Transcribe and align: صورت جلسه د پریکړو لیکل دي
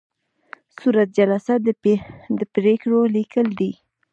صورت 0.79 1.09
جلسه 1.17 1.53
د 2.39 2.41
پریکړو 2.53 2.99
لیکل 3.15 3.47
دي 3.59 3.71